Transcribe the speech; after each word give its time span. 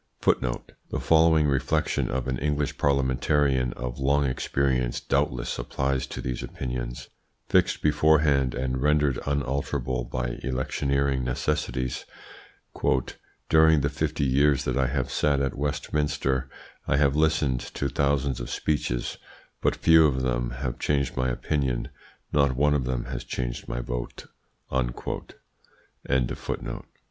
The 0.25 0.99
following 0.99 1.45
reflection 1.45 2.09
of 2.09 2.27
an 2.27 2.39
English 2.39 2.79
parliamentarian 2.79 3.71
of 3.73 3.99
long 3.99 4.25
experience 4.25 4.99
doubtless 4.99 5.59
applies 5.59 6.07
to 6.07 6.21
these 6.21 6.41
opinions, 6.41 7.09
fixed 7.49 7.83
beforehand, 7.83 8.55
and 8.55 8.81
rendered 8.81 9.19
unalterable 9.27 10.05
by 10.05 10.39
electioneering 10.41 11.23
necessities: 11.23 12.05
"During 13.47 13.81
the 13.81 13.89
fifty 13.91 14.23
years 14.23 14.63
that 14.65 14.75
I 14.75 14.87
have 14.87 15.11
sat 15.11 15.39
at 15.39 15.53
Westminster, 15.53 16.49
I 16.87 16.97
have 16.97 17.15
listened 17.15 17.59
to 17.59 17.87
thousands 17.87 18.39
of 18.39 18.49
speeches; 18.49 19.19
but 19.61 19.75
few 19.75 20.07
of 20.07 20.23
them 20.23 20.49
have 20.49 20.79
changed 20.79 21.15
my 21.15 21.29
opinion, 21.29 21.89
not 22.33 22.55
one 22.55 22.73
of 22.73 22.85
them 22.85 23.05
has 23.05 23.23
changed 23.23 23.67
my 23.69 23.81
vote." 23.81 24.25